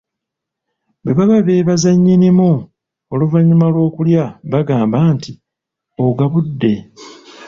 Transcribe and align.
Bwe 1.03 1.11
baba 1.17 1.37
beebaza 1.47 1.89
nnyinimu 1.95 2.51
oluvannyuma 3.13 3.65
lw'okulya 3.73 4.23
bagamba 4.51 4.97
nti 5.15 5.31
ogabudde. 6.05 6.73